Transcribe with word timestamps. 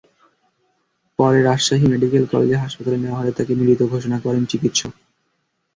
পরে 1.19 1.39
Rajshahi 1.41 1.85
Medical 1.87 2.23
College 2.31 2.51
হাসপাতালে 2.55 2.97
নেওয়া 2.97 3.19
হলে 3.19 3.31
তাঁকে 3.37 3.53
মৃত 3.59 3.79
ঘোষণা 3.93 4.17
করেন 4.25 4.43
চিকিৎসক। 4.51 4.93